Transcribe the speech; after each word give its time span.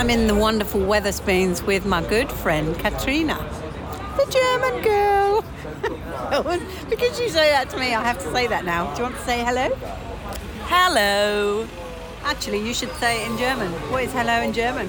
I'm 0.00 0.08
in 0.08 0.26
the 0.26 0.34
wonderful 0.34 0.80
Wetherspoons 0.80 1.66
with 1.66 1.84
my 1.84 2.02
good 2.02 2.32
friend 2.32 2.74
Katrina, 2.78 3.36
the 4.16 4.24
German 4.32 4.82
girl. 4.82 5.44
because 6.88 7.20
you 7.20 7.28
say 7.28 7.50
that 7.50 7.68
to 7.68 7.76
me, 7.76 7.94
I 7.94 8.02
have 8.02 8.18
to 8.20 8.32
say 8.32 8.46
that 8.46 8.64
now. 8.64 8.94
Do 8.94 8.96
you 8.96 9.02
want 9.02 9.16
to 9.16 9.22
say 9.24 9.44
hello? 9.44 9.68
Hello. 10.68 11.68
Actually, 12.24 12.66
you 12.66 12.72
should 12.72 12.90
say 12.94 13.20
it 13.22 13.30
in 13.30 13.36
German. 13.36 13.70
What 13.92 14.04
is 14.04 14.12
hello 14.12 14.40
in 14.40 14.54
German? 14.54 14.88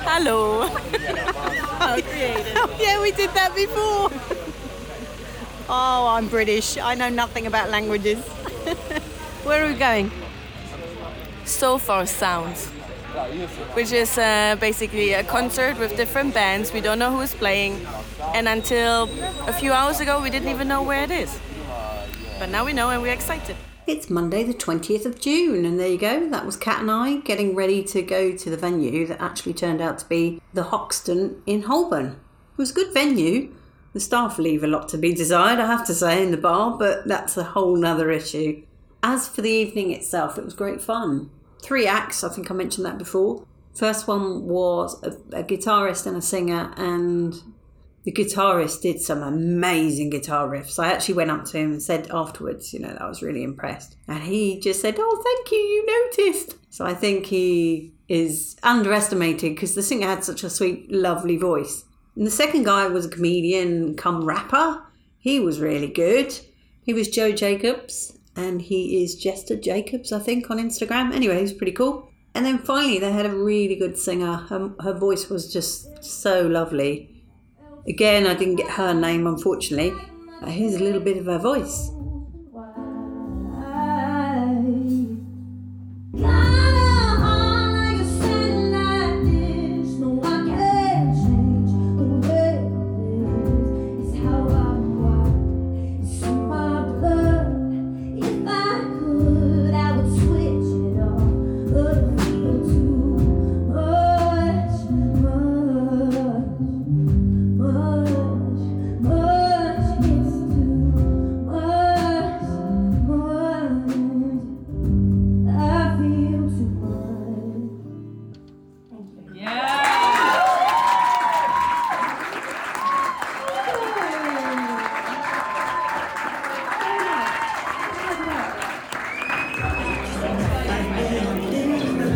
Hello. 0.00 0.68
oh, 1.80 2.76
yeah, 2.78 3.00
we 3.00 3.12
did 3.12 3.30
that 3.30 3.54
before. 3.54 4.10
oh, 5.70 6.06
I'm 6.06 6.28
British. 6.28 6.76
I 6.76 6.94
know 6.94 7.08
nothing 7.08 7.46
about 7.46 7.70
languages. 7.70 8.22
Where 9.44 9.64
are 9.64 9.68
we 9.68 9.78
going? 9.78 10.10
Sofar 11.46 12.04
Sounds, 12.04 12.70
which 13.74 13.92
is 13.92 14.18
uh, 14.18 14.56
basically 14.60 15.12
a 15.12 15.24
concert 15.24 15.78
with 15.78 15.96
different 15.96 16.34
bands. 16.34 16.72
We 16.72 16.80
don't 16.80 16.98
know 16.98 17.10
who 17.10 17.20
is 17.20 17.34
playing, 17.34 17.86
and 18.34 18.48
until 18.48 19.08
a 19.46 19.52
few 19.52 19.72
hours 19.72 20.00
ago, 20.00 20.20
we 20.20 20.30
didn't 20.30 20.48
even 20.48 20.68
know 20.68 20.82
where 20.82 21.02
it 21.02 21.10
is. 21.10 21.38
But 22.38 22.50
now 22.50 22.64
we 22.64 22.72
know, 22.72 22.90
and 22.90 23.00
we're 23.02 23.12
excited. 23.12 23.56
It's 23.86 24.08
Monday, 24.08 24.42
the 24.44 24.54
20th 24.54 25.04
of 25.04 25.20
June, 25.20 25.64
and 25.64 25.78
there 25.78 25.88
you 25.88 25.98
go. 25.98 26.28
That 26.30 26.46
was 26.46 26.56
Kat 26.56 26.80
and 26.80 26.90
I 26.90 27.18
getting 27.18 27.54
ready 27.54 27.84
to 27.84 28.00
go 28.00 28.34
to 28.34 28.50
the 28.50 28.56
venue 28.56 29.06
that 29.06 29.20
actually 29.20 29.52
turned 29.52 29.82
out 29.82 29.98
to 29.98 30.08
be 30.08 30.40
the 30.54 30.64
Hoxton 30.64 31.42
in 31.44 31.62
Holborn. 31.62 32.06
It 32.06 32.58
was 32.58 32.70
a 32.70 32.74
good 32.74 32.94
venue. 32.94 33.54
The 33.92 34.00
staff 34.00 34.38
leave 34.38 34.64
a 34.64 34.66
lot 34.66 34.88
to 34.88 34.98
be 34.98 35.12
desired, 35.12 35.60
I 35.60 35.66
have 35.66 35.86
to 35.86 35.94
say, 35.94 36.22
in 36.22 36.30
the 36.30 36.36
bar, 36.38 36.76
but 36.78 37.06
that's 37.06 37.36
a 37.36 37.44
whole 37.44 37.76
nother 37.76 38.10
issue. 38.10 38.62
As 39.02 39.28
for 39.28 39.42
the 39.42 39.50
evening 39.50 39.92
itself, 39.92 40.38
it 40.38 40.44
was 40.44 40.54
great 40.54 40.80
fun. 40.80 41.30
Three 41.64 41.86
acts, 41.86 42.22
I 42.22 42.28
think 42.28 42.50
I 42.50 42.54
mentioned 42.54 42.84
that 42.84 42.98
before. 42.98 43.46
First 43.74 44.06
one 44.06 44.44
was 44.44 45.02
a, 45.02 45.12
a 45.38 45.42
guitarist 45.42 46.06
and 46.06 46.16
a 46.16 46.22
singer, 46.22 46.74
and 46.76 47.34
the 48.04 48.12
guitarist 48.12 48.82
did 48.82 49.00
some 49.00 49.22
amazing 49.22 50.10
guitar 50.10 50.46
riffs. 50.46 50.78
I 50.78 50.92
actually 50.92 51.14
went 51.14 51.30
up 51.30 51.46
to 51.46 51.58
him 51.58 51.72
and 51.72 51.82
said 51.82 52.10
afterwards, 52.10 52.74
you 52.74 52.80
know, 52.80 52.88
that 52.88 53.00
I 53.00 53.08
was 53.08 53.22
really 53.22 53.42
impressed. 53.42 53.96
And 54.06 54.22
he 54.22 54.60
just 54.60 54.82
said, 54.82 54.96
Oh, 54.98 55.22
thank 55.24 55.50
you, 55.50 55.58
you 55.58 55.86
noticed. 55.86 56.56
So 56.68 56.84
I 56.84 56.92
think 56.92 57.26
he 57.26 57.94
is 58.08 58.56
underestimated 58.62 59.54
because 59.54 59.74
the 59.74 59.82
singer 59.82 60.06
had 60.06 60.22
such 60.22 60.44
a 60.44 60.50
sweet, 60.50 60.92
lovely 60.92 61.38
voice. 61.38 61.84
And 62.14 62.26
the 62.26 62.30
second 62.30 62.64
guy 62.64 62.86
was 62.88 63.06
a 63.06 63.10
comedian 63.10 63.96
come 63.96 64.26
rapper. 64.26 64.82
He 65.18 65.40
was 65.40 65.60
really 65.60 65.88
good. 65.88 66.38
He 66.82 66.92
was 66.92 67.08
Joe 67.08 67.32
Jacobs, 67.32 68.18
and 68.36 68.62
he 68.62 69.02
is 69.02 69.14
Jester 69.14 69.56
Jacobs, 69.56 70.12
I 70.12 70.18
think, 70.18 70.50
on 70.50 70.58
Instagram. 70.58 71.14
Anyway, 71.14 71.40
he's 71.40 71.52
pretty 71.52 71.72
cool. 71.72 72.10
And 72.34 72.44
then 72.44 72.58
finally, 72.58 72.98
they 72.98 73.12
had 73.12 73.26
a 73.26 73.34
really 73.34 73.76
good 73.76 73.96
singer. 73.96 74.36
Her, 74.48 74.72
her 74.80 74.92
voice 74.92 75.28
was 75.28 75.52
just 75.52 76.02
so 76.02 76.46
lovely. 76.46 77.22
Again, 77.86 78.26
I 78.26 78.34
didn't 78.34 78.56
get 78.56 78.70
her 78.70 78.92
name, 78.92 79.26
unfortunately. 79.26 79.94
But 80.40 80.50
here's 80.50 80.74
a 80.74 80.82
little 80.82 81.00
bit 81.00 81.16
of 81.16 81.26
her 81.26 81.38
voice. 81.38 81.90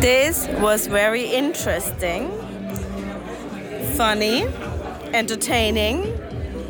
This 0.01 0.47
was 0.61 0.87
very 0.87 1.25
interesting, 1.25 2.31
funny, 3.97 4.43
entertaining, 5.13 6.17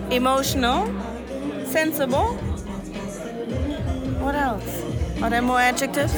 emotional, 0.09 0.87
sensible. 1.65 2.33
What 4.23 4.33
else? 4.33 4.83
Are 5.21 5.29
there 5.29 5.43
more 5.43 5.59
adjectives? 5.59 6.13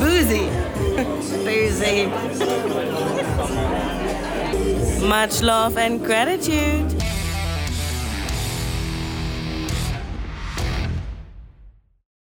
Boozy. 0.00 0.48
Boozy. 1.44 2.06
Much 5.06 5.40
love 5.40 5.78
and 5.78 6.04
gratitude. 6.04 6.90